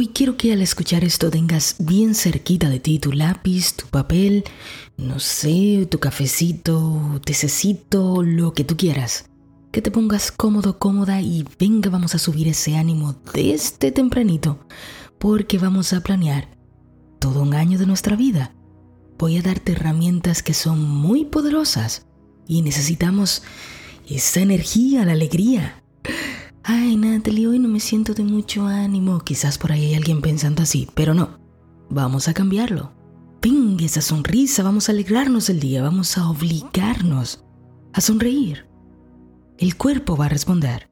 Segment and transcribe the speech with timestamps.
[0.00, 4.44] Hoy quiero que al escuchar esto tengas bien cerquita de ti tu lápiz, tu papel,
[4.96, 9.28] no sé, tu cafecito, tececito, lo que tú quieras.
[9.72, 14.60] Que te pongas cómodo, cómoda y venga, vamos a subir ese ánimo desde tempranito,
[15.18, 16.48] porque vamos a planear
[17.18, 18.54] todo un año de nuestra vida.
[19.18, 22.06] Voy a darte herramientas que son muy poderosas
[22.46, 23.42] y necesitamos
[24.08, 25.82] esa energía, la alegría.
[26.70, 29.20] Ay, Natalie, hoy no me siento de mucho ánimo.
[29.20, 31.38] Quizás por ahí hay alguien pensando así, pero no.
[31.88, 32.92] Vamos a cambiarlo.
[33.40, 37.42] Ping, esa sonrisa, vamos a alegrarnos el día, vamos a obligarnos
[37.94, 38.66] a sonreír.
[39.56, 40.90] El cuerpo va a responder.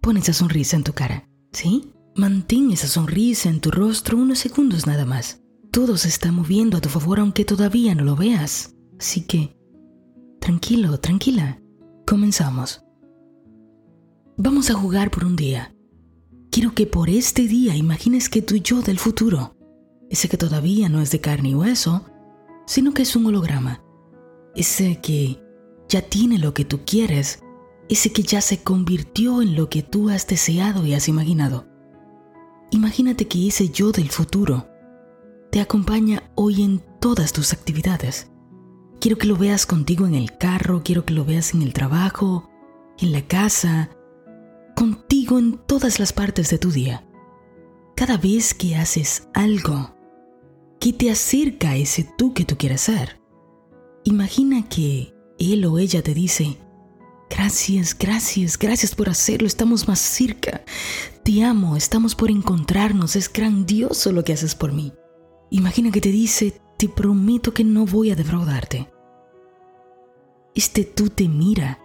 [0.00, 1.92] Pon esa sonrisa en tu cara, ¿sí?
[2.16, 5.42] Mantén esa sonrisa en tu rostro unos segundos nada más.
[5.70, 8.74] Todo se está moviendo a tu favor aunque todavía no lo veas.
[8.98, 9.54] Así que,
[10.40, 11.60] tranquilo, tranquila.
[12.06, 12.87] Comenzamos.
[14.40, 15.74] Vamos a jugar por un día.
[16.52, 19.56] Quiero que por este día imagines que tu yo del futuro,
[20.10, 22.04] ese que todavía no es de carne y hueso,
[22.64, 23.82] sino que es un holograma,
[24.54, 25.42] ese que
[25.88, 27.42] ya tiene lo que tú quieres,
[27.88, 31.66] ese que ya se convirtió en lo que tú has deseado y has imaginado.
[32.70, 34.68] Imagínate que ese yo del futuro
[35.50, 38.30] te acompaña hoy en todas tus actividades.
[39.00, 42.48] Quiero que lo veas contigo en el carro, quiero que lo veas en el trabajo,
[43.00, 43.90] en la casa,
[44.78, 47.04] contigo en todas las partes de tu día.
[47.96, 49.96] Cada vez que haces algo
[50.78, 53.20] que te acerca a ese tú que tú quieres ser,
[54.04, 56.58] imagina que él o ella te dice,
[57.28, 60.62] gracias, gracias, gracias por hacerlo, estamos más cerca,
[61.24, 64.92] te amo, estamos por encontrarnos, es grandioso lo que haces por mí.
[65.50, 68.88] Imagina que te dice, te prometo que no voy a defraudarte.
[70.54, 71.80] Este tú te mira,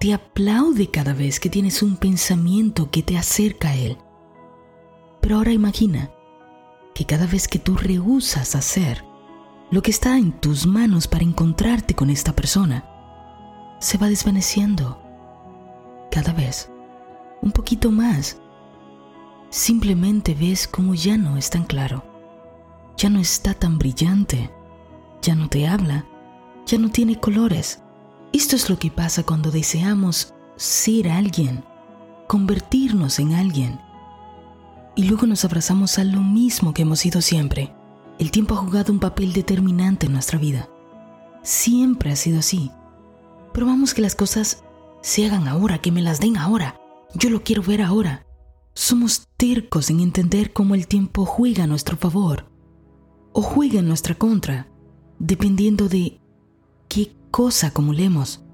[0.00, 3.96] te aplaude cada vez que tienes un pensamiento que te acerca a él.
[5.20, 6.10] Pero ahora imagina
[6.94, 9.04] que cada vez que tú rehusas hacer
[9.70, 12.84] lo que está en tus manos para encontrarte con esta persona,
[13.78, 15.00] se va desvaneciendo
[16.10, 16.68] cada vez
[17.40, 18.40] un poquito más.
[19.50, 22.10] Simplemente ves como ya no es tan claro
[23.00, 24.50] ya no está tan brillante,
[25.22, 26.04] ya no te habla,
[26.66, 27.82] ya no tiene colores.
[28.32, 31.64] Esto es lo que pasa cuando deseamos ser alguien,
[32.28, 33.80] convertirnos en alguien.
[34.94, 37.74] Y luego nos abrazamos a lo mismo que hemos sido siempre.
[38.18, 40.68] El tiempo ha jugado un papel determinante en nuestra vida.
[41.42, 42.70] Siempre ha sido así.
[43.52, 44.62] Pero vamos que las cosas
[45.02, 46.76] se hagan ahora, que me las den ahora.
[47.14, 48.26] Yo lo quiero ver ahora.
[48.74, 52.48] Somos tercos en entender cómo el tiempo juega a nuestro favor
[53.32, 54.68] o juega en nuestra contra,
[55.18, 56.19] dependiendo de
[57.30, 58.44] cosa acumulemos.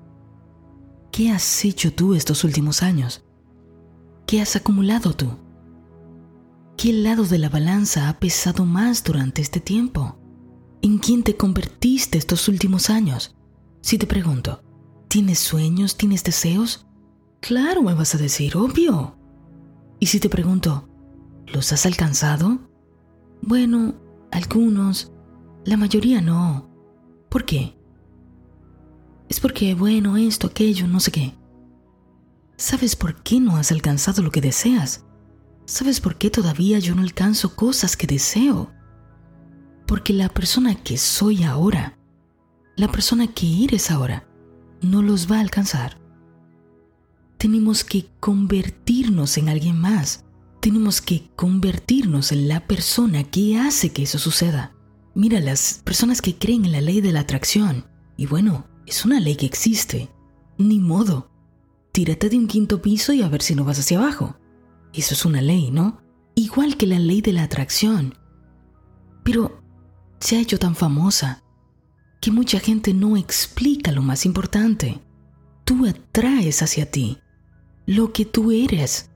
[1.13, 3.25] ¿Qué has hecho tú estos últimos años?
[4.27, 5.31] ¿Qué has acumulado tú?
[6.77, 10.19] ¿Qué lado de la balanza ha pesado más durante este tiempo?
[10.83, 13.35] ¿En quién te convertiste estos últimos años?
[13.81, 14.63] Si te pregunto,
[15.09, 16.87] ¿tienes sueños, tienes deseos?
[17.41, 19.17] Claro, me vas a decir, obvio.
[20.01, 20.89] Y si te pregunto,
[21.47, 22.59] ¿los has alcanzado?
[23.41, 23.95] Bueno,
[24.31, 25.13] algunos,
[25.65, 26.69] la mayoría no.
[27.31, 27.76] ¿Por qué?
[29.29, 31.35] Es porque, bueno, esto, aquello, no sé qué.
[32.57, 35.05] ¿Sabes por qué no has alcanzado lo que deseas?
[35.67, 38.73] ¿Sabes por qué todavía yo no alcanzo cosas que deseo?
[39.87, 41.99] Porque la persona que soy ahora,
[42.77, 44.29] la persona que eres ahora,
[44.81, 45.99] no los va a alcanzar.
[47.37, 50.27] Tenemos que convertirnos en alguien más
[50.67, 54.75] tenemos que convertirnos en la persona que hace que eso suceda.
[55.15, 59.21] Mira, las personas que creen en la ley de la atracción, y bueno, es una
[59.21, 60.11] ley que existe,
[60.59, 61.31] ni modo.
[61.93, 64.37] Tírate de un quinto piso y a ver si no vas hacia abajo.
[64.93, 66.01] Eso es una ley, ¿no?
[66.35, 68.15] Igual que la ley de la atracción.
[69.25, 69.63] Pero
[70.21, 71.43] se ha hecho tan famosa
[72.21, 75.01] que mucha gente no explica lo más importante.
[75.65, 77.19] Tú atraes hacia ti
[77.87, 79.11] lo que tú eres.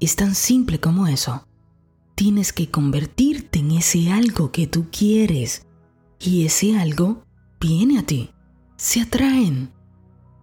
[0.00, 1.46] Es tan simple como eso.
[2.14, 5.66] Tienes que convertirte en ese algo que tú quieres
[6.18, 7.24] y ese algo
[7.60, 8.30] viene a ti.
[8.80, 9.70] Se atraen.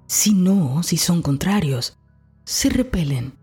[0.06, 1.98] Si no, si son contrarios,
[2.46, 3.34] se repelen.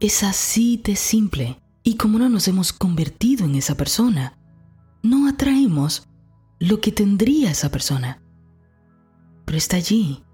[0.00, 1.62] Es así de simple.
[1.84, 4.36] Y como no nos hemos convertido en esa persona,
[5.04, 6.08] no atraemos
[6.58, 8.22] lo que tendría esa persona.
[9.44, 10.24] Pero está allí.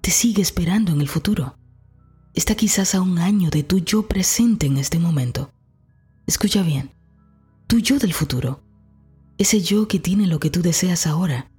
[0.00, 1.56] Te sigue esperando en el futuro
[2.34, 5.52] está quizás a un año de tu yo presente en este momento.
[6.26, 6.92] Escucha bien,
[7.66, 8.62] tu yo del futuro,
[9.38, 11.50] ese yo que tiene lo que tú deseas ahora,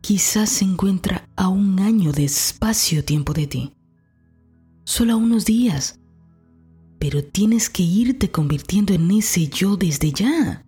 [0.00, 3.72] quizás se encuentra a un año de espacio-tiempo de ti.
[4.84, 5.98] Solo a unos días.
[6.98, 10.64] pero tienes que irte convirtiendo en ese yo desde ya.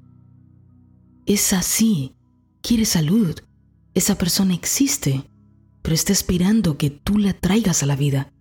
[1.27, 2.15] Es así.
[2.62, 3.35] Quieres salud.
[3.94, 5.29] Esa persona existe,
[5.82, 8.32] pero está esperando que tú la traigas a la vida.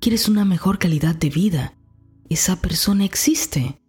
[0.00, 1.74] Quieres una mejor calidad de vida.
[2.28, 3.80] Esa persona existe,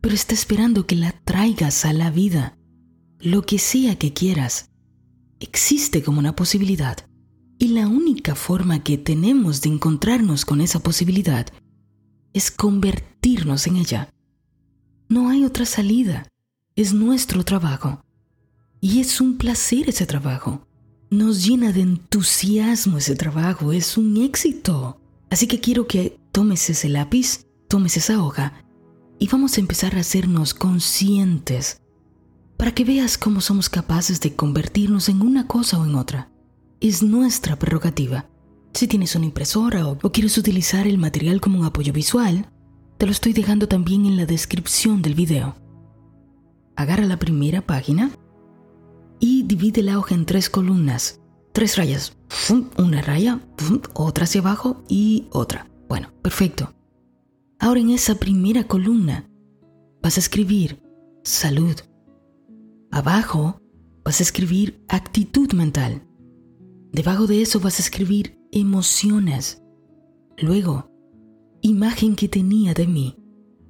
[0.00, 2.56] pero está esperando que la traigas a la vida.
[3.18, 4.70] Lo que sea que quieras,
[5.40, 6.96] existe como una posibilidad.
[7.58, 11.46] Y la única forma que tenemos de encontrarnos con esa posibilidad
[12.32, 14.10] es convertirnos en ella.
[15.08, 16.28] No hay otra salida.
[16.74, 18.02] Es nuestro trabajo.
[18.80, 20.66] Y es un placer ese trabajo.
[21.10, 23.72] Nos llena de entusiasmo ese trabajo.
[23.72, 25.00] Es un éxito.
[25.30, 28.66] Así que quiero que tomes ese lápiz, tomes esa hoja
[29.18, 31.80] y vamos a empezar a hacernos conscientes
[32.56, 36.30] para que veas cómo somos capaces de convertirnos en una cosa o en otra.
[36.80, 38.26] Es nuestra prerrogativa.
[38.72, 42.50] Si tienes una impresora o, quieres utilizar el material como un apoyo visual,
[42.98, 45.56] te lo estoy dejando también en la descripción del video.
[46.76, 48.10] Agarra la primera página
[49.18, 51.20] y divide la hoja en tres columnas,
[51.52, 52.16] tres rayas,
[52.76, 53.40] una raya,
[53.94, 55.68] otra hacia abajo y otra.
[55.88, 56.74] Bueno, perfecto.
[57.58, 59.28] Ahora en esa primera columna
[60.02, 60.82] vas a escribir
[61.22, 61.76] salud.
[62.96, 63.60] Abajo
[64.06, 66.08] vas a escribir actitud mental.
[66.92, 69.62] Debajo de eso vas a escribir emociones.
[70.38, 70.90] Luego,
[71.60, 73.18] imagen que tenía de mí.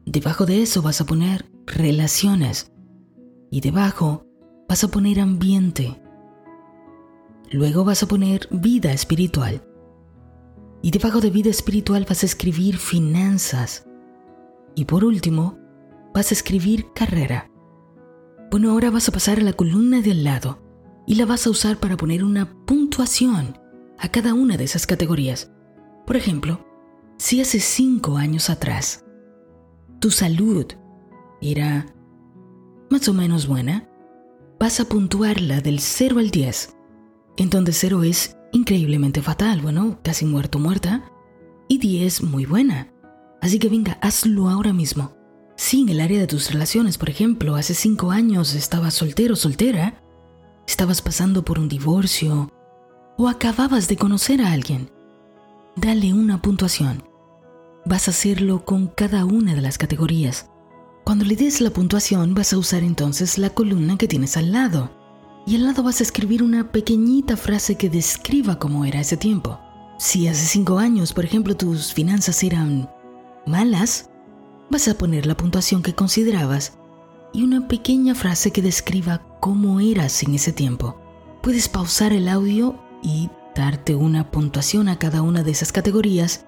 [0.05, 2.71] Debajo de eso vas a poner relaciones.
[3.51, 4.25] Y debajo
[4.69, 6.01] vas a poner ambiente.
[7.51, 9.61] Luego vas a poner vida espiritual.
[10.83, 13.89] Y debajo de vida espiritual vas a escribir finanzas.
[14.77, 15.59] Y por último,
[16.15, 17.51] vas a escribir carrera.
[18.51, 20.59] Bueno, ahora vas a pasar a la columna de al lado
[21.07, 23.59] y la vas a usar para poner una puntuación
[23.99, 25.51] a cada una de esas categorías.
[26.07, 26.65] Por ejemplo,
[27.19, 29.05] si hace cinco años atrás
[30.01, 30.67] tu salud
[31.41, 31.87] era
[32.91, 33.89] más o menos buena,
[34.61, 36.77] vas a puntuarla del 0 al 10,
[37.37, 41.11] en donde 0 es increíblemente fatal, bueno, casi muerto muerta,
[41.69, 42.93] y 10 muy buena.
[43.41, 45.17] Así que venga, hazlo ahora mismo.
[45.57, 50.03] Si en el área de tus relaciones, por ejemplo, hace 5 años estabas soltero soltera,
[50.67, 52.51] estabas pasando por un divorcio
[53.17, 54.91] o acababas de conocer a alguien,
[55.75, 57.05] dale una puntuación.
[57.87, 60.51] Vas a hacerlo con cada una de las categorías.
[61.05, 64.91] Cuando le des la puntuación vas a usar entonces la columna que tienes al lado.
[65.47, 69.59] Y al lado vas a escribir una pequeñita frase que describa cómo era ese tiempo.
[69.99, 72.91] Si hace cinco años, por ejemplo, tus finanzas eran
[73.47, 74.11] malas,
[74.71, 76.79] vas a poner la puntuación que considerabas
[77.33, 81.01] y una pequeña frase que describa cómo eras en ese tiempo.
[81.43, 86.45] Puedes pausar el audio y darte una puntuación a cada una de esas categorías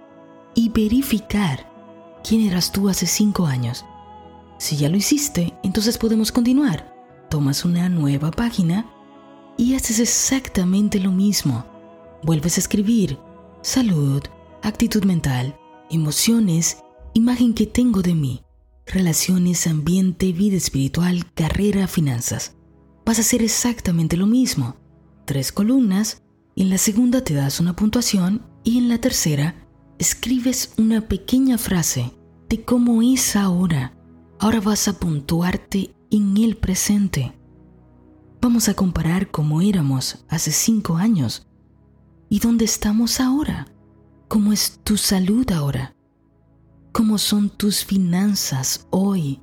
[0.55, 1.70] y verificar
[2.26, 3.85] quién eras tú hace cinco años.
[4.59, 6.94] Si ya lo hiciste, entonces podemos continuar.
[7.31, 8.91] Tomas una nueva página
[9.56, 11.65] y haces exactamente lo mismo.
[12.23, 13.19] Vuelves a escribir
[13.62, 14.23] salud,
[14.62, 15.56] actitud mental,
[15.91, 16.82] emociones,
[17.19, 18.43] imagen que tengo de mí
[18.93, 22.56] relaciones, ambiente, vida espiritual, carrera, finanzas.
[23.05, 24.76] Vas a hacer exactamente lo mismo.
[25.26, 26.23] Tres columnas,
[26.56, 29.67] en la segunda te das una puntuación y en la tercera
[29.99, 32.12] escribes una pequeña frase
[32.49, 33.94] de cómo es ahora.
[34.38, 37.35] Ahora vas a puntuarte en el presente.
[38.41, 41.46] Vamos a comparar cómo éramos hace cinco años
[42.29, 43.69] y dónde estamos ahora.
[44.29, 45.97] ¿Cómo es tu salud ahora?
[46.93, 49.41] ¿Cómo son tus finanzas hoy?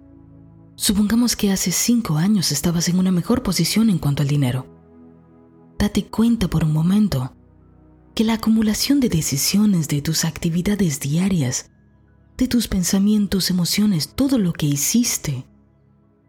[0.76, 4.68] Supongamos que hace cinco años estabas en una mejor posición en cuanto al dinero.
[5.78, 7.34] Date cuenta por un momento
[8.14, 11.70] que la acumulación de decisiones de tus actividades diarias,
[12.38, 15.46] de tus pensamientos, emociones, todo lo que hiciste,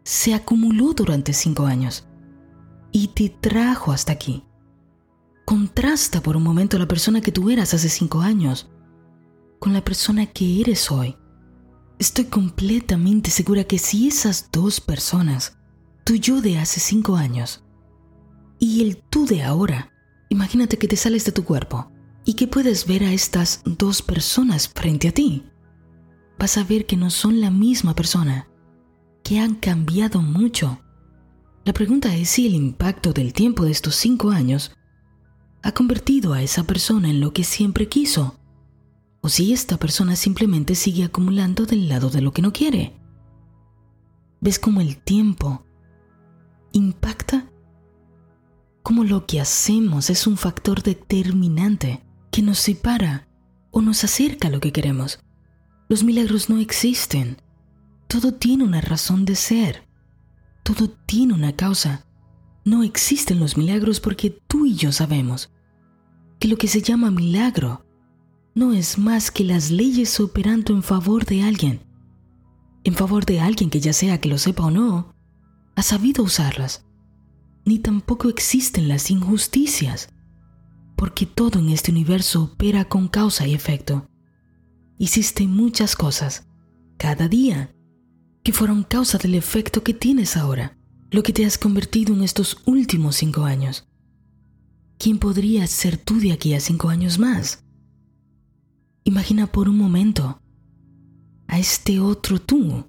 [0.03, 2.07] se acumuló durante cinco años
[2.91, 4.43] y te trajo hasta aquí.
[5.45, 8.69] Contrasta por un momento la persona que tú eras hace cinco años
[9.59, 11.15] con la persona que eres hoy.
[11.99, 15.57] Estoy completamente segura que si esas dos personas,
[16.03, 17.63] tu yo de hace cinco años
[18.59, 19.91] y el tú de ahora,
[20.29, 21.91] imagínate que te sales de tu cuerpo
[22.23, 25.43] y que puedes ver a estas dos personas frente a ti,
[26.37, 28.47] vas a ver que no son la misma persona,
[29.23, 30.79] que han cambiado mucho.
[31.65, 34.71] La pregunta es si el impacto del tiempo de estos cinco años
[35.63, 38.39] ha convertido a esa persona en lo que siempre quiso
[39.27, 42.97] o si esta persona simplemente sigue acumulando del lado de lo que no quiere.
[44.39, 45.65] ¿Ves cómo el tiempo
[46.71, 47.51] impacta?
[48.83, 53.27] Cómo lo que hacemos es un factor determinante que nos separa
[53.71, 55.19] o nos acerca a lo que queremos.
[55.89, 57.35] Los milagros no existen.
[58.07, 59.89] Todo tiene una razón de ser.
[60.63, 62.05] Todo tiene una causa.
[62.63, 65.51] No existen los milagros porque tú y yo sabemos
[66.39, 67.86] que lo que se llama milagro
[68.57, 71.81] no es más que las leyes operando en favor de alguien.
[72.83, 75.13] En favor de alguien que ya sea que lo sepa o no,
[75.75, 76.83] ha sabido usarlas.
[77.65, 80.09] Ni tampoco existen las injusticias,
[80.95, 84.09] porque todo en este universo opera con causa y efecto.
[84.97, 86.47] Hiciste muchas cosas,
[86.97, 87.75] cada día,
[88.43, 90.79] que fueron causa del efecto que tienes ahora
[91.11, 93.87] lo que te has convertido en estos últimos cinco años.
[94.97, 97.66] ¿Quién podría ser tú de aquí a cinco años más?
[99.07, 100.41] Imagina por un momento
[101.47, 102.85] a este otro tú,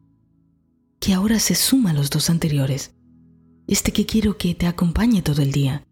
[1.01, 2.97] que ahora se suma a los dos anteriores,
[3.69, 5.87] este que quiero que te acompañe todo el día.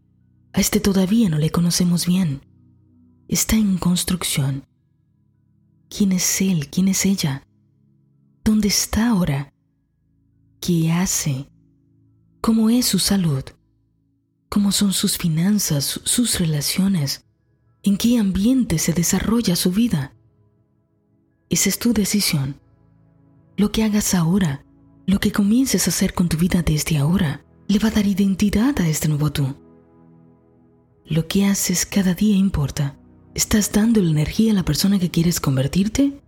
[0.52, 2.40] A este todavía no le conocemos bien.
[3.28, 4.64] Está en construcción.
[5.88, 6.68] ¿Quién es él?
[6.70, 7.46] ¿Quién es ella?
[8.42, 9.52] ¿Dónde está ahora?
[10.60, 11.46] ¿Qué hace?
[12.46, 13.42] cómo es su salud,
[14.48, 17.24] cómo son sus finanzas, sus relaciones,
[17.82, 20.15] en qué ambiente se desarrolla su vida.
[21.48, 22.60] Esa es tu decisión.
[23.56, 24.64] Lo que hagas ahora,
[25.06, 28.78] lo que comiences a hacer con tu vida desde ahora, le va a dar identidad
[28.80, 29.54] a este nuevo tú.
[31.04, 32.98] Lo que haces cada día importa.
[33.34, 36.20] ¿Estás dando la energía a la persona que quieres convertirte?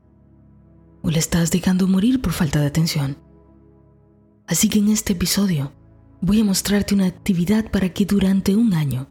[1.03, 3.17] ¿O le estás dejando morir por falta de atención?
[4.47, 5.73] Así que en este episodio
[6.21, 9.09] voy a mostrarte una actividad para que durante un año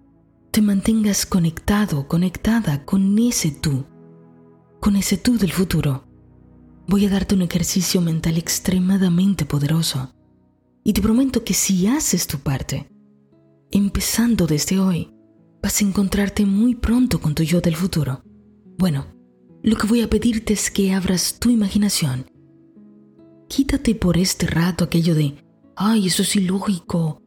[0.52, 3.86] te mantengas conectado, conectada con ese tú,
[4.80, 6.06] con ese tú del futuro.
[6.88, 10.14] Voy a darte un ejercicio mental extremadamente poderoso
[10.84, 12.90] y te prometo que si haces tu parte,
[13.72, 15.14] empezando desde hoy,
[15.62, 18.24] vas a encontrarte muy pronto con tu yo del futuro.
[18.78, 19.06] Bueno,
[19.64, 22.32] lo que voy a pedirte es que abras tu imaginación.
[23.50, 25.36] Quítate por este rato aquello de
[25.76, 27.22] ay, eso es ilógico.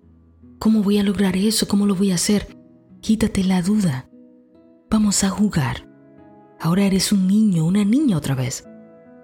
[0.58, 1.66] ¿Cómo voy a lograr eso?
[1.68, 2.56] ¿Cómo lo voy a hacer?
[3.00, 4.10] Quítate la duda.
[4.90, 5.89] Vamos a jugar.
[6.60, 8.64] Ahora eres un niño, una niña otra vez.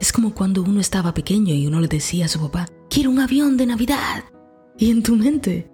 [0.00, 3.20] Es como cuando uno estaba pequeño y uno le decía a su papá, quiero un
[3.20, 4.24] avión de Navidad.
[4.78, 5.70] Y en tu mente,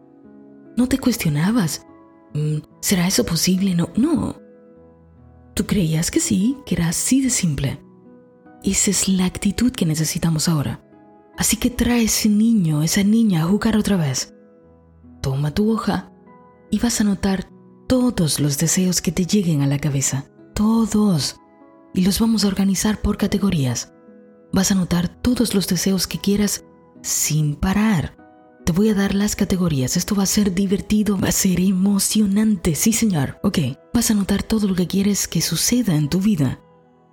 [0.77, 1.87] no te cuestionabas,
[2.35, 3.75] mm, ¿será eso posible?
[3.75, 4.41] No, no.
[5.55, 7.81] Tú creías que sí, que era así de simple.
[8.65, 10.85] Esa es la actitud que necesitamos ahora.
[11.37, 14.35] Así que trae ese niño, esa niña a jugar otra vez.
[15.21, 16.13] Toma tu hoja
[16.71, 17.49] y vas a anotar
[17.87, 20.27] todos los deseos que te lleguen a la cabeza.
[20.55, 21.42] Todos.
[21.95, 23.93] Y los vamos a organizar por categorías.
[24.53, 26.65] Vas a anotar todos los deseos que quieras
[27.03, 28.17] sin parar.
[28.65, 29.97] Te voy a dar las categorías.
[29.97, 32.75] Esto va a ser divertido, va a ser emocionante.
[32.75, 33.39] Sí, señor.
[33.43, 33.59] Ok.
[33.93, 36.61] Vas a anotar todo lo que quieres que suceda en tu vida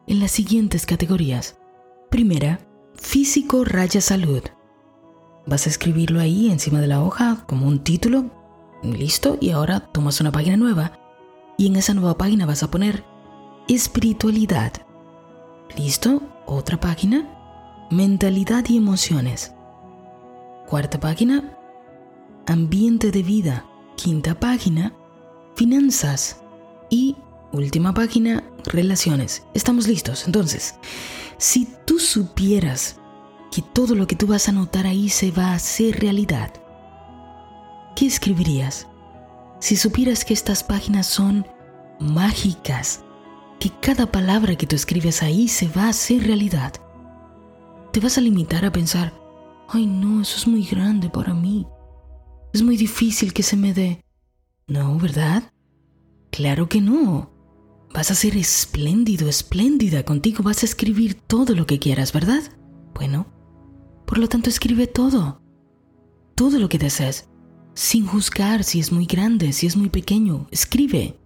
[0.09, 1.57] en las siguientes categorías.
[2.09, 2.59] Primera,
[2.95, 4.41] Físico Raya Salud.
[5.45, 8.31] Vas a escribirlo ahí encima de la hoja como un título.
[8.83, 9.37] Listo.
[9.39, 10.99] Y ahora tomas una página nueva.
[11.57, 13.03] Y en esa nueva página vas a poner
[13.69, 14.73] espiritualidad.
[15.77, 16.21] Listo.
[16.45, 17.87] Otra página.
[17.91, 19.53] Mentalidad y emociones.
[20.67, 21.55] Cuarta página.
[22.47, 23.65] Ambiente de vida.
[23.95, 24.93] Quinta página.
[25.55, 26.41] Finanzas.
[26.89, 27.15] Y
[27.51, 28.43] última página.
[28.65, 29.43] Relaciones.
[29.53, 30.25] Estamos listos.
[30.25, 30.75] Entonces,
[31.37, 32.99] si tú supieras
[33.51, 36.51] que todo lo que tú vas a anotar ahí se va a hacer realidad,
[37.95, 38.87] ¿qué escribirías?
[39.59, 41.45] Si supieras que estas páginas son
[41.99, 43.03] mágicas,
[43.59, 46.73] que cada palabra que tú escribes ahí se va a hacer realidad,
[47.91, 49.13] te vas a limitar a pensar,
[49.67, 51.67] ay no, eso es muy grande para mí,
[52.53, 54.03] es muy difícil que se me dé.
[54.67, 55.51] No, ¿verdad?
[56.31, 57.31] Claro que no.
[57.93, 62.43] Vas a ser espléndido, espléndida contigo, vas a escribir todo lo que quieras, ¿verdad?
[62.93, 63.25] Bueno,
[64.05, 65.41] por lo tanto escribe todo,
[66.35, 67.29] todo lo que desees,
[67.73, 71.19] sin juzgar si es muy grande, si es muy pequeño, escribe.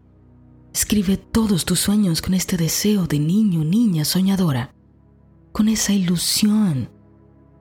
[0.74, 4.74] Escribe todos tus sueños con este deseo de niño, niña soñadora,
[5.52, 6.90] con esa ilusión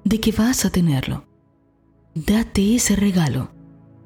[0.02, 1.28] de que vas a tenerlo.
[2.14, 3.52] Date ese regalo.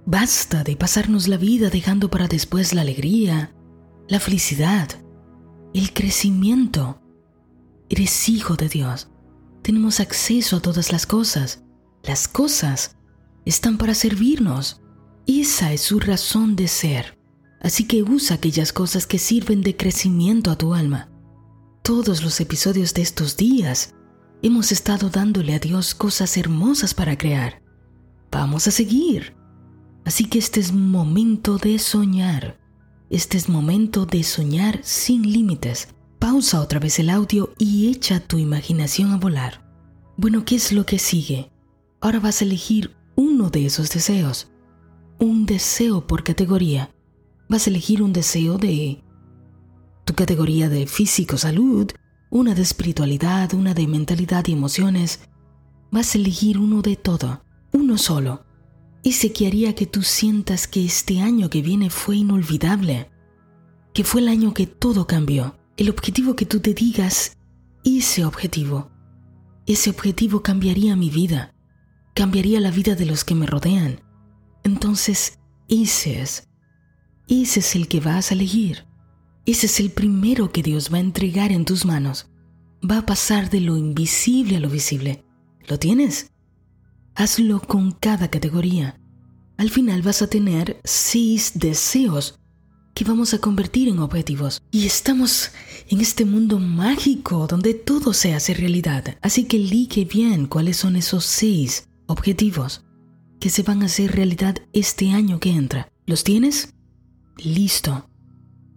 [0.06, 3.54] Basta de pasarnos la vida dejando para después la alegría,
[4.08, 4.88] la felicidad,
[5.72, 7.00] el crecimiento.
[7.88, 9.08] Eres hijo de Dios.
[9.62, 11.62] Tenemos acceso a todas las cosas.
[12.02, 12.96] Las cosas
[13.44, 14.82] están para servirnos.
[15.28, 17.15] Esa es su razón de ser.
[17.60, 21.10] Así que usa aquellas cosas que sirven de crecimiento a tu alma.
[21.82, 23.94] Todos los episodios de estos días
[24.42, 27.62] hemos estado dándole a Dios cosas hermosas para crear.
[28.30, 29.34] Vamos a seguir.
[30.04, 32.58] Así que este es momento de soñar.
[33.08, 35.88] Este es momento de soñar sin límites.
[36.18, 39.64] pausa otra vez el audio y echa tu imaginación a volar.
[40.16, 41.50] Bueno, ¿qué es lo que sigue?
[42.00, 44.48] Ahora vas a elegir uno de esos deseos.
[45.18, 46.90] Un deseo por categoría.
[47.48, 49.02] Vas a elegir un deseo de
[50.04, 51.90] tu categoría de físico, salud,
[52.30, 55.20] una de espiritualidad, una de mentalidad y emociones.
[55.90, 58.44] Vas a elegir uno de todo, uno solo.
[59.04, 63.10] Ese que haría que tú sientas que este año que viene fue inolvidable,
[63.94, 65.56] que fue el año que todo cambió.
[65.76, 67.36] El objetivo que tú te digas,
[67.84, 68.90] ese objetivo,
[69.66, 71.54] ese objetivo cambiaría mi vida,
[72.14, 74.00] cambiaría la vida de los que me rodean.
[74.64, 75.38] Entonces,
[75.68, 76.48] ese es,
[77.28, 78.84] ese es el que vas a elegir.
[79.44, 82.28] Ese es el primero que Dios va a entregar en tus manos.
[82.88, 85.24] Va a pasar de lo invisible a lo visible.
[85.68, 86.32] ¿Lo tienes?
[87.14, 89.00] Hazlo con cada categoría.
[89.56, 92.38] Al final vas a tener seis deseos
[92.94, 94.62] que vamos a convertir en objetivos.
[94.70, 95.50] Y estamos
[95.88, 99.16] en este mundo mágico donde todo se hace realidad.
[99.20, 102.84] Así que elige bien cuáles son esos seis objetivos
[103.38, 105.88] que se van a hacer realidad este año que entra.
[106.06, 106.75] ¿Los tienes?
[107.36, 108.08] Listo.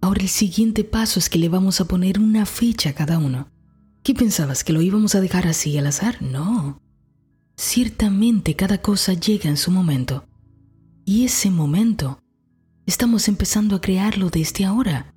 [0.02, 3.48] Ahora el siguiente paso es que le vamos a poner una fecha a cada uno.
[4.02, 4.64] ¿Qué pensabas?
[4.64, 6.20] ¿Que lo íbamos a dejar así al azar?
[6.22, 6.82] No.
[7.56, 10.26] Ciertamente cada cosa llega en su momento.
[11.04, 12.22] Y ese momento
[12.86, 15.14] estamos empezando a crearlo desde ahora.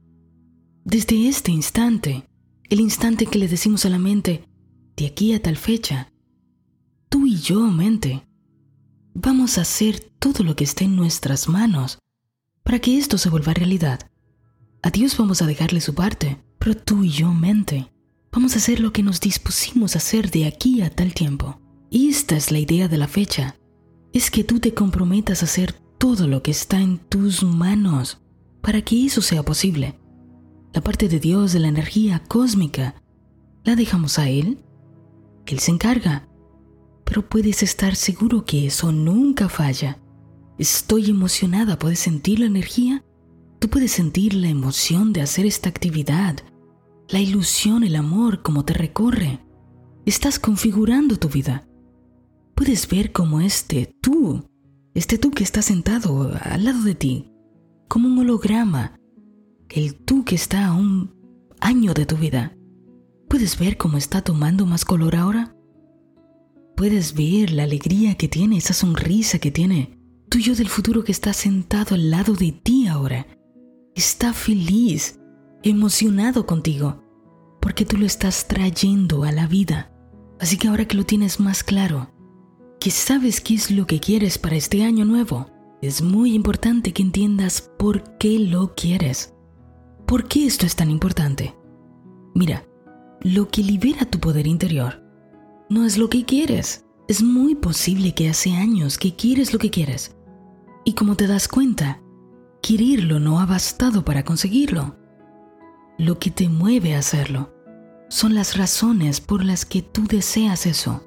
[0.85, 2.25] Desde este instante.
[2.69, 4.47] El instante que le decimos a la mente,
[4.95, 6.11] de aquí a tal fecha.
[7.09, 8.25] Tú y yo, mente.
[9.13, 11.99] Vamos a hacer todo lo que esté en nuestras manos
[12.63, 13.99] para que esto se vuelva realidad.
[14.81, 17.91] A Dios vamos a dejarle su parte, pero tú y yo, mente,
[18.31, 21.61] vamos a hacer lo que nos dispusimos a hacer de aquí a tal tiempo.
[21.89, 23.55] Y esta es la idea de la fecha.
[24.13, 28.21] Es que tú te comprometas a hacer todo lo que está en tus manos
[28.61, 29.99] para que eso sea posible.
[30.73, 32.95] La parte de Dios, de la energía cósmica,
[33.63, 34.63] la dejamos a Él.
[35.45, 36.27] Él se encarga.
[37.05, 39.99] Pero puedes estar seguro que eso nunca falla.
[40.63, 43.03] Estoy emocionada, ¿puedes sentir la energía?
[43.59, 46.37] Tú puedes sentir la emoción de hacer esta actividad,
[47.09, 49.41] la ilusión, el amor, como te recorre.
[50.05, 51.67] Estás configurando tu vida.
[52.55, 54.45] Puedes ver cómo este tú,
[54.93, 57.29] este tú que está sentado al lado de ti,
[57.89, 58.97] como un holograma,
[59.67, 61.13] el tú que está a un
[61.59, 62.55] año de tu vida.
[63.27, 65.57] ¿Puedes ver cómo está tomando más color ahora?
[66.77, 70.01] ¿Puedes ver la alegría que tiene, esa sonrisa que tiene?
[70.33, 73.27] Tú yo del futuro que está sentado al lado de ti ahora
[73.93, 75.19] está feliz,
[75.61, 77.03] emocionado contigo,
[77.61, 79.91] porque tú lo estás trayendo a la vida.
[80.39, 82.09] Así que ahora que lo tienes más claro,
[82.79, 85.51] que sabes qué es lo que quieres para este año nuevo,
[85.83, 89.35] es muy importante que entiendas por qué lo quieres.
[90.07, 91.55] ¿Por qué esto es tan importante?
[92.33, 92.65] Mira,
[93.21, 94.99] lo que libera tu poder interior
[95.69, 96.85] no es lo que quieres.
[97.07, 100.15] Es muy posible que hace años que quieres lo que quieres.
[100.85, 102.01] Y como te das cuenta,
[102.63, 104.95] Quererlo no ha bastado para conseguirlo.
[105.97, 107.53] Lo que te mueve a hacerlo
[108.09, 111.03] son las razones por las que tú deseas eso.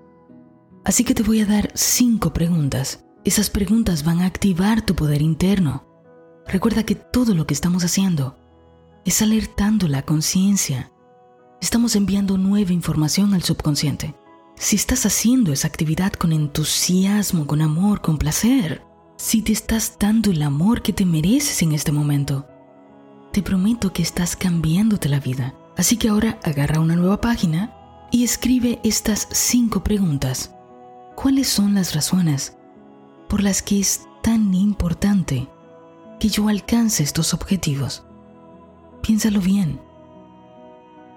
[0.84, 3.04] Así que te voy a dar cinco preguntas.
[3.24, 5.84] Esas preguntas van a activar tu poder interno.
[6.46, 8.36] Recuerda que todo lo que estamos haciendo
[9.04, 10.92] es alertando la conciencia.
[11.60, 14.14] Estamos enviando nueva información al subconsciente.
[14.56, 18.82] Si estás haciendo esa actividad con entusiasmo, con amor, con placer,
[19.26, 22.46] si te estás dando el amor que te mereces en este momento.
[23.32, 25.52] Te prometo que estás cambiándote la vida.
[25.76, 27.74] Así que ahora agarra una nueva página
[28.12, 30.54] y escribe estas cinco preguntas.
[31.16, 32.56] ¿Cuáles son las razones
[33.28, 35.48] por las que es tan importante
[36.20, 38.04] que yo alcance estos objetivos?
[39.02, 39.80] Piénsalo bien.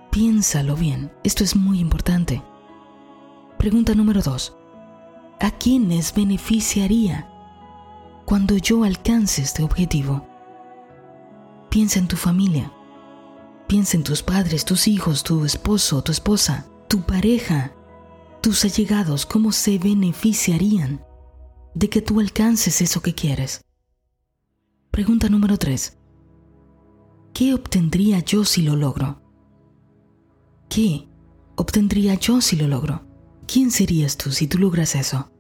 [0.09, 1.11] Piénsalo bien.
[1.23, 2.41] Esto es muy importante.
[3.59, 4.55] Pregunta número dos.
[5.39, 7.35] ¿A quiénes beneficiaría
[8.29, 10.23] cuando yo alcance este objetivo.
[11.71, 12.71] Piensa en tu familia.
[13.67, 17.73] Piensa en tus padres, tus hijos, tu esposo, tu esposa, tu pareja,
[18.43, 21.03] tus allegados, cómo se beneficiarían
[21.73, 23.65] de que tú alcances eso que quieres.
[24.91, 25.97] Pregunta número 3.
[27.33, 29.23] ¿Qué obtendría yo si lo logro?
[30.69, 31.09] ¿Qué
[31.55, 33.07] obtendría yo si lo logro?
[33.47, 35.31] ¿Quién serías tú si tú logras eso?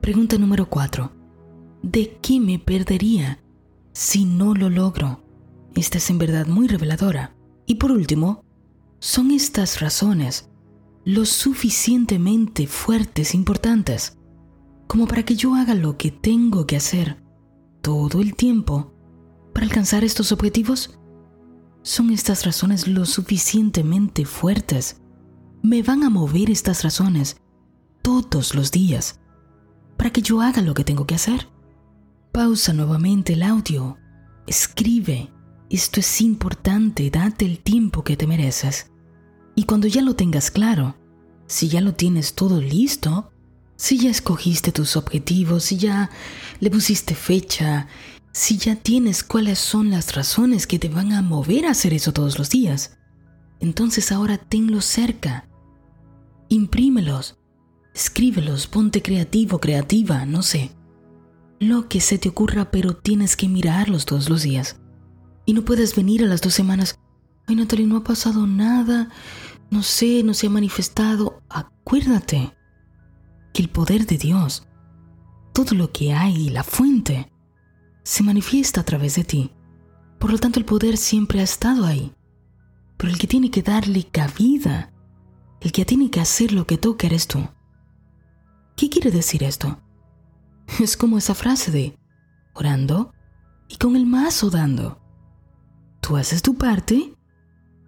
[0.00, 1.23] Pregunta número 4.
[1.84, 3.38] ¿De qué me perdería
[3.92, 5.22] si no lo logro?
[5.74, 7.36] Esta es en verdad muy reveladora.
[7.66, 8.42] Y por último,
[9.00, 10.48] son estas razones
[11.04, 14.18] lo suficientemente fuertes e importantes
[14.86, 17.22] como para que yo haga lo que tengo que hacer
[17.82, 18.92] todo el tiempo
[19.52, 20.98] para alcanzar estos objetivos?
[21.82, 25.02] ¿Son estas razones lo suficientemente fuertes?
[25.62, 27.36] Me van a mover estas razones
[28.00, 29.20] todos los días
[29.98, 31.53] para que yo haga lo que tengo que hacer.
[32.34, 33.96] Pausa nuevamente el audio.
[34.48, 35.30] Escribe.
[35.70, 37.08] Esto es importante.
[37.08, 38.90] Date el tiempo que te mereces.
[39.54, 40.96] Y cuando ya lo tengas claro,
[41.46, 43.30] si ya lo tienes todo listo,
[43.76, 46.10] si ya escogiste tus objetivos, si ya
[46.58, 47.86] le pusiste fecha,
[48.32, 52.12] si ya tienes cuáles son las razones que te van a mover a hacer eso
[52.12, 52.98] todos los días,
[53.60, 55.46] entonces ahora tenlos cerca.
[56.48, 57.38] Imprímelos,
[57.94, 60.72] escríbelos, ponte creativo, creativa, no sé.
[61.60, 64.80] Lo que se te ocurra, pero tienes que mirarlos todos los días.
[65.46, 66.98] Y no puedes venir a las dos semanas.
[67.46, 69.10] Ay, Natalie, no ha pasado nada.
[69.70, 71.42] No sé, no se ha manifestado.
[71.48, 72.54] Acuérdate
[73.52, 74.66] que el poder de Dios,
[75.52, 77.30] todo lo que hay, la fuente,
[78.02, 79.52] se manifiesta a través de ti.
[80.18, 82.12] Por lo tanto, el poder siempre ha estado ahí.
[82.96, 84.92] Pero el que tiene que darle cabida,
[85.60, 87.46] el que tiene que hacer lo que toca eres tú.
[88.76, 89.80] ¿Qué quiere decir esto?
[90.80, 91.98] Es como esa frase de
[92.54, 93.12] orando
[93.68, 95.00] y con el mazo dando.
[96.00, 97.14] Tú haces tu parte,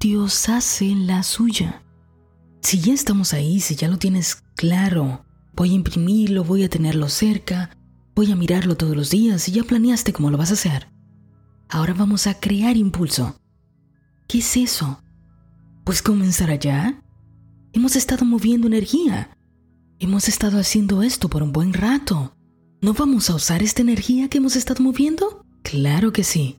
[0.01, 1.83] Dios hace la suya.
[2.63, 7.09] Si ya estamos ahí, si ya lo tienes claro, voy a imprimirlo, voy a tenerlo
[7.09, 7.71] cerca,
[8.17, 10.89] Voy a mirarlo todos los días y ya planeaste cómo lo vas a hacer.
[11.69, 13.39] Ahora vamos a crear impulso.
[14.27, 15.03] ¿Qué es eso?
[15.85, 17.05] Pues comenzar allá.
[17.75, 19.37] Hemos estado moviendo energía.
[19.99, 22.35] Hemos estado haciendo esto por un buen rato.
[22.83, 25.45] ¿No vamos a usar esta energía que hemos estado moviendo?
[25.63, 26.59] Claro que sí.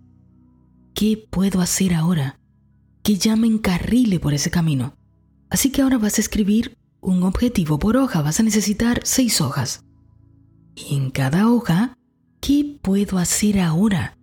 [0.94, 2.40] ¿Qué puedo hacer ahora?
[3.04, 4.96] Que ya me encarrile por ese camino.
[5.50, 8.22] Así que ahora vas a escribir un objetivo por hoja.
[8.24, 9.86] Vas a necesitar seis hojas.
[10.76, 11.98] Y en cada hoja,
[12.42, 14.18] ¿qué puedo hacer ahora?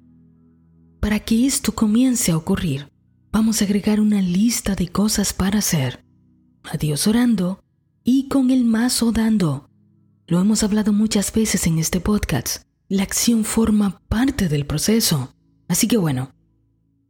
[1.00, 2.88] Para que esto comience a ocurrir,
[3.30, 6.04] vamos a agregar una lista de cosas para hacer.
[6.64, 7.60] Adiós orando
[8.02, 9.70] y con el mazo dando.
[10.26, 12.62] Lo hemos hablado muchas veces en este podcast.
[12.88, 15.34] La acción forma parte del proceso.
[15.68, 16.32] Así que bueno,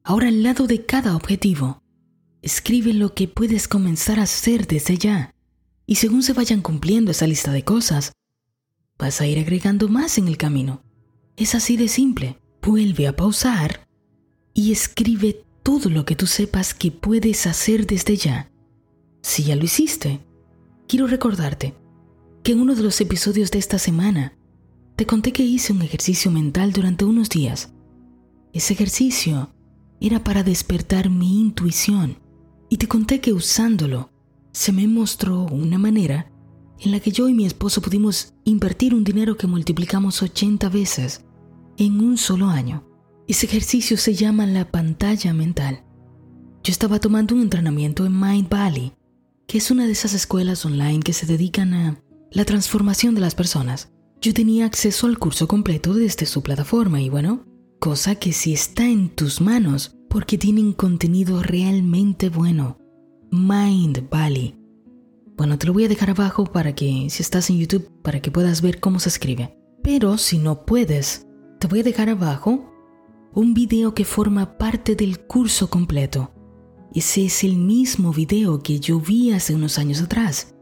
[0.02, 1.80] ahora al lado de cada objetivo,
[2.42, 5.32] escribe lo que puedes comenzar a hacer desde ya.
[5.86, 8.10] Y según se vayan cumpliendo esa lista de cosas,
[8.98, 10.82] vas a ir agregando más en el camino.
[11.36, 12.40] Es así de simple.
[12.62, 13.86] Vuelve a pausar
[14.54, 18.50] y escribe todo lo que tú sepas que puedes hacer desde ya.
[19.22, 20.18] Si ya lo hiciste,
[20.88, 21.74] quiero recordarte
[22.44, 24.36] que en uno de los episodios de esta semana
[24.96, 27.72] te conté que hice un ejercicio mental durante unos días.
[28.52, 29.50] Ese ejercicio
[29.98, 32.18] era para despertar mi intuición
[32.68, 34.10] y te conté que usándolo
[34.52, 36.30] se me mostró una manera
[36.80, 41.24] en la que yo y mi esposo pudimos invertir un dinero que multiplicamos 80 veces
[41.78, 42.86] en un solo año.
[43.26, 45.82] Ese ejercicio se llama la pantalla mental.
[46.62, 48.92] Yo estaba tomando un entrenamiento en Mind Valley,
[49.46, 52.03] que es una de esas escuelas online que se dedican a
[52.34, 53.90] la transformación de las personas.
[54.20, 57.46] Yo tenía acceso al curso completo desde su plataforma y bueno,
[57.78, 62.78] cosa que si está en tus manos porque tienen contenido realmente bueno.
[63.30, 64.64] Mind Valley
[65.36, 68.30] bueno, te lo voy a dejar abajo para que, si estás en YouTube, para que
[68.30, 69.58] puedas ver cómo se escribe.
[69.82, 71.26] Pero si no puedes,
[71.58, 72.70] te voy a dejar abajo
[73.34, 76.32] un video que forma parte del curso completo.
[76.94, 80.53] Ese es el mismo video que yo vi hace unos años atrás,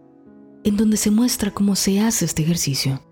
[0.65, 3.03] en donde se muestra cómo se hace este ejercicio.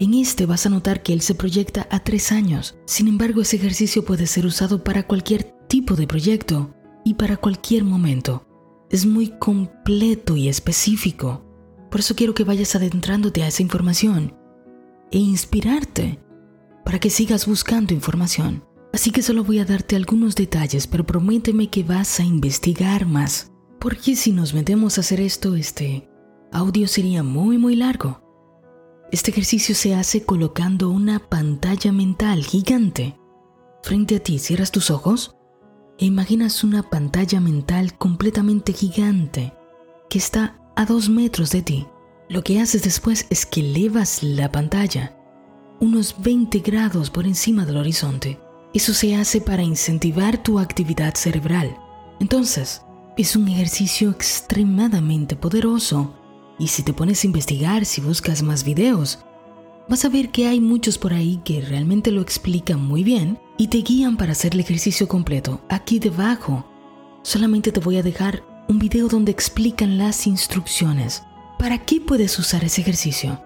[0.00, 2.76] En este vas a notar que él se proyecta a tres años.
[2.86, 7.84] Sin embargo, ese ejercicio puede ser usado para cualquier tipo de proyecto y para cualquier
[7.84, 8.46] momento
[8.92, 11.42] es muy completo y específico.
[11.90, 14.34] Por eso quiero que vayas adentrándote a esa información
[15.10, 16.18] e inspirarte
[16.84, 18.64] para que sigas buscando información.
[18.92, 23.50] Así que solo voy a darte algunos detalles, pero prométeme que vas a investigar más.
[23.80, 26.06] Porque si nos metemos a hacer esto, este
[26.52, 28.20] audio sería muy muy largo.
[29.10, 33.18] Este ejercicio se hace colocando una pantalla mental gigante
[33.82, 34.38] frente a ti.
[34.38, 35.36] Cierras tus ojos
[35.98, 39.54] e imaginas una pantalla mental completamente gigante
[40.08, 41.86] que está a dos metros de ti.
[42.28, 45.18] Lo que haces después es que elevas la pantalla
[45.80, 48.38] unos 20 grados por encima del horizonte.
[48.72, 51.76] Eso se hace para incentivar tu actividad cerebral.
[52.20, 52.82] Entonces,
[53.16, 56.14] es un ejercicio extremadamente poderoso
[56.62, 59.18] y si te pones a investigar, si buscas más videos,
[59.88, 63.66] vas a ver que hay muchos por ahí que realmente lo explican muy bien y
[63.66, 65.60] te guían para hacer el ejercicio completo.
[65.68, 66.64] Aquí debajo
[67.24, 71.24] solamente te voy a dejar un video donde explican las instrucciones.
[71.58, 73.42] ¿Para qué puedes usar ese ejercicio?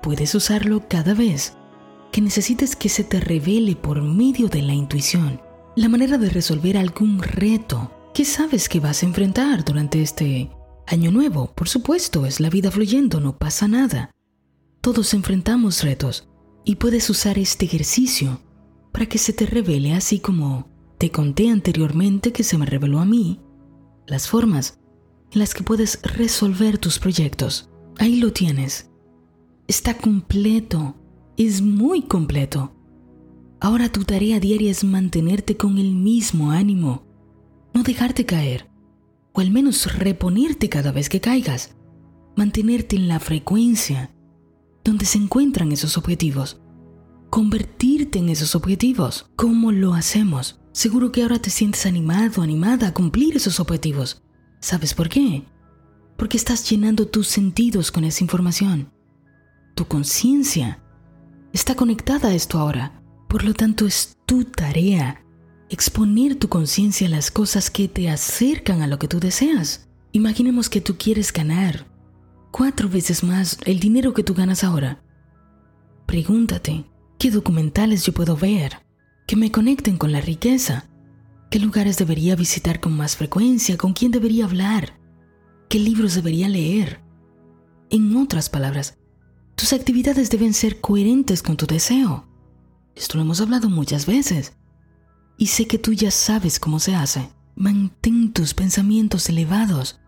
[0.00, 1.54] Puedes usarlo cada vez
[2.12, 5.40] que necesites que se te revele por medio de la intuición
[5.74, 10.48] la manera de resolver algún reto que sabes que vas a enfrentar durante este
[10.86, 11.52] año nuevo.
[11.54, 14.10] Por supuesto, es la vida fluyendo, no pasa nada.
[14.80, 16.28] Todos enfrentamos retos
[16.64, 18.40] y puedes usar este ejercicio
[18.92, 20.68] para que se te revele así como
[20.98, 23.40] te conté anteriormente que se me reveló a mí
[24.06, 24.78] las formas
[25.32, 27.68] en las que puedes resolver tus proyectos.
[27.98, 28.90] Ahí lo tienes.
[29.68, 30.94] Está completo,
[31.36, 32.72] es muy completo.
[33.60, 37.04] Ahora tu tarea diaria es mantenerte con el mismo ánimo,
[37.74, 38.68] no dejarte caer,
[39.36, 41.76] o al menos reponerte cada vez que caigas,
[42.36, 44.10] mantenerte en la frecuencia
[44.82, 46.62] donde se encuentran esos objetivos,
[47.28, 49.26] convertirte en esos objetivos.
[49.36, 50.58] ¿Cómo lo hacemos?
[50.72, 54.22] Seguro que ahora te sientes animado, animada a cumplir esos objetivos.
[54.60, 55.44] ¿Sabes por qué?
[56.16, 58.90] Porque estás llenando tus sentidos con esa información.
[59.74, 60.82] Tu conciencia
[61.52, 63.02] está conectada a esto ahora.
[63.28, 65.25] Por lo tanto, es tu tarea
[65.68, 69.88] exponer tu conciencia a las cosas que te acercan a lo que tú deseas.
[70.12, 71.86] Imaginemos que tú quieres ganar
[72.50, 75.02] cuatro veces más el dinero que tú ganas ahora.
[76.06, 76.84] Pregúntate,
[77.18, 78.78] ¿qué documentales yo puedo ver
[79.26, 80.88] que me conecten con la riqueza?
[81.50, 83.76] ¿Qué lugares debería visitar con más frecuencia?
[83.76, 84.98] ¿Con quién debería hablar?
[85.68, 87.00] ¿Qué libros debería leer?
[87.90, 88.98] En otras palabras,
[89.54, 92.26] tus actividades deben ser coherentes con tu deseo.
[92.94, 94.56] Esto lo hemos hablado muchas veces.
[95.36, 97.30] Y sé que tú ya sabes cómo se hace.
[97.54, 100.00] Mantén tus pensamientos elevados.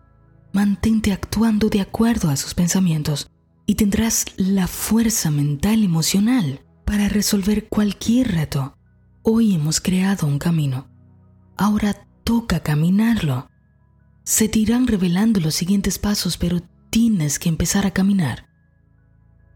[0.52, 3.30] Mantente actuando de acuerdo a sus pensamientos
[3.66, 8.74] y tendrás la fuerza mental y emocional para resolver cualquier reto.
[9.22, 10.88] Hoy hemos creado un camino.
[11.56, 13.50] Ahora toca caminarlo.
[14.24, 16.60] Se te irán revelando los siguientes pasos, pero
[16.90, 18.48] tienes que empezar a caminar.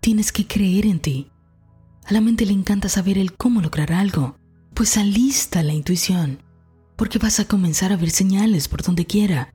[0.00, 1.32] Tienes que creer en ti
[2.04, 4.36] a la mente le encanta saber el cómo lograr algo,
[4.74, 6.42] pues alista la intuición,
[6.96, 9.54] porque vas a comenzar a ver señales por donde quiera.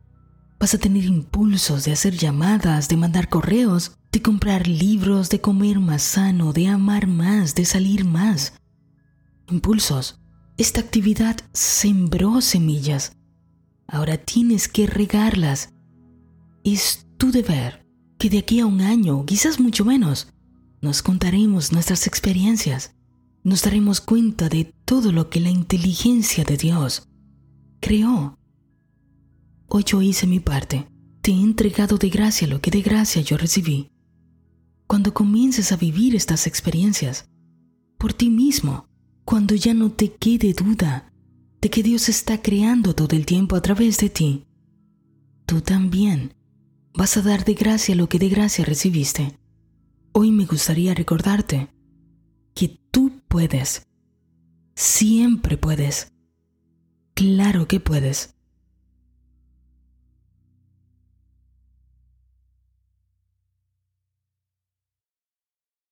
[0.59, 5.79] Vas a tener impulsos de hacer llamadas, de mandar correos, de comprar libros, de comer
[5.79, 8.53] más sano, de amar más, de salir más.
[9.49, 10.19] Impulsos.
[10.57, 13.15] Esta actividad sembró semillas.
[13.87, 15.73] Ahora tienes que regarlas.
[16.63, 17.85] Es tu deber
[18.17, 20.33] que de aquí a un año, quizás mucho menos,
[20.81, 22.95] nos contaremos nuestras experiencias,
[23.43, 27.09] nos daremos cuenta de todo lo que la inteligencia de Dios
[27.81, 28.39] creó.
[29.67, 30.87] Hoy yo hice mi parte,
[31.21, 33.91] te he entregado de gracia lo que de gracia yo recibí.
[34.87, 37.29] Cuando comiences a vivir estas experiencias,
[37.97, 38.87] por ti mismo,
[39.25, 41.11] cuando ya no te quede duda
[41.59, 44.45] de que Dios está creando todo el tiempo a través de ti,
[45.45, 46.33] tú también
[46.93, 49.37] vas a dar de gracia lo que de gracia recibiste.
[50.13, 51.67] Hoy me gustaría recordarte
[52.55, 53.85] que tú puedes.
[54.77, 56.13] Siempre puedes.
[57.15, 58.36] Claro que puedes.